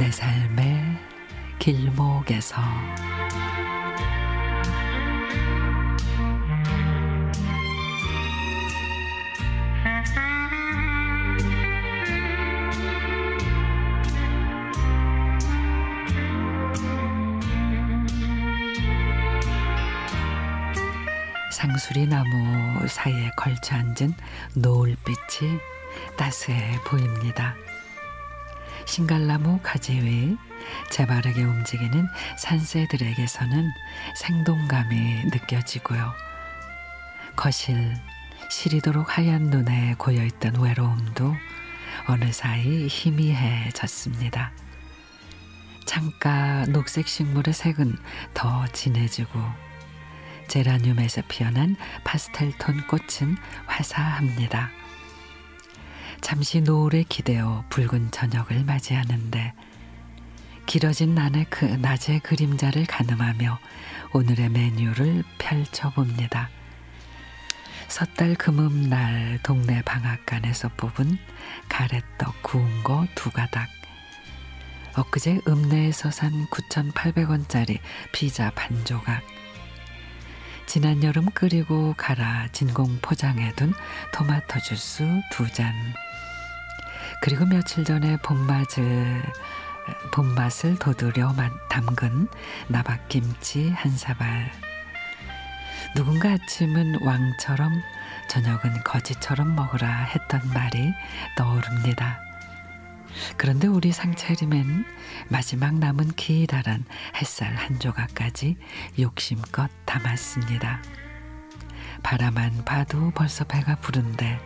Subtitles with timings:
[0.00, 0.96] 내 삶의
[1.58, 2.56] 길목에서
[21.52, 24.14] 상수리 나무 사이에 걸쳐 앉은
[24.54, 25.58] 노을빛이
[26.16, 27.54] 따스해 보입니다.
[28.90, 30.36] 신갈나무 가지 위
[30.90, 33.70] 재바르게 움직이는 산새들에게서는
[34.16, 36.12] 생동감이 느껴지고요.
[37.36, 37.94] 거실
[38.50, 41.36] 시리도록 하얀 눈에 고여있던 외로움도
[42.08, 44.50] 어느 사이 희미해졌습니다.
[45.86, 47.96] 창가 녹색 식물의 색은
[48.34, 49.40] 더 진해지고
[50.48, 54.79] 제라늄에서 피어난 파스텔톤 꽃은 화사합니다.
[56.20, 59.52] 잠시 노을에 기대어 붉은 저녁을 맞이하는데
[60.66, 63.58] 길어진 난의 그 낮의 그림자를 가늠하며
[64.12, 66.48] 오늘의 메뉴를 펼쳐봅니다.
[67.88, 71.18] 섣달 금음날 동네 방앗간에서 뽑은
[71.68, 73.68] 가래떡 구운 거 두 가닥
[74.94, 77.78] 엊그제 읍내에서 산 9,800원짜리
[78.12, 79.22] 피자 반 조각
[80.66, 83.72] 지난 여름 끓이고 갈아 진공 포장해둔
[84.12, 85.74] 토마토 주스 두 잔.
[87.20, 89.22] 그리고 며칠 전에 봄맛을
[90.12, 91.34] 봄맛을 도드려
[91.68, 92.28] 담근
[92.68, 94.50] 나박김치 한 사발.
[95.94, 97.72] 누군가 아침은 왕처럼
[98.28, 100.92] 저녁은 거지처럼 먹으라 했던 말이
[101.36, 102.20] 떠오릅니다.
[103.36, 104.84] 그런데 우리 상차림엔
[105.28, 106.84] 마지막 남은 기다란
[107.16, 108.56] 햇살 한 조각까지
[108.98, 110.80] 욕심껏 담았습니다.
[112.02, 114.38] 바라만 봐도 벌써 배가 부른데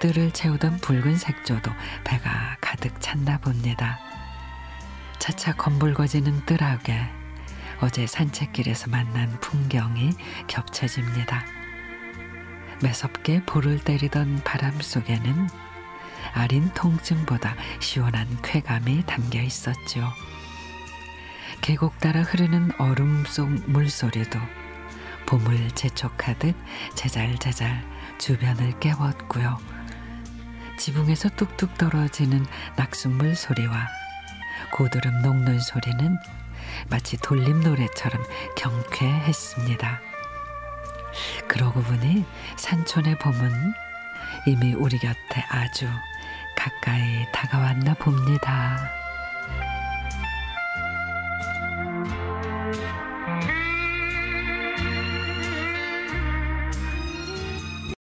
[0.00, 1.70] 뜰을 채우던 붉은 색조도
[2.04, 3.98] 배가 가득 찼나 봅니다.
[5.18, 7.08] 차차 검붉어지는 뜰하게
[7.80, 10.10] 어제 산책길에서 만난 풍경이
[10.46, 11.44] 겹쳐집니다.
[12.82, 15.48] 매섭게 볼을 때리던 바람 속에는
[16.34, 20.06] 아린 통증보다 시원한 쾌감이 담겨 있었죠.
[21.62, 24.38] 계곡 따라 흐르는 얼음 속 물소리도
[25.26, 26.54] 봄을 재촉하듯
[26.94, 27.84] 제잘제잘
[28.18, 29.75] 주변을 깨웠고요.
[30.76, 32.44] 지붕에서 뚝뚝 떨어지는
[32.76, 33.88] 낙숫물 소리와
[34.72, 36.18] 고드름 녹는 소리는
[36.88, 38.22] 마치 돌림 노래처럼
[38.56, 40.00] 경쾌했습니다.
[41.48, 42.24] 그러고 보니
[42.56, 43.72] 산촌의 봄은
[44.46, 45.88] 이미 우리 곁에 아주
[46.56, 49.05] 가까이 다가왔나 봅니다.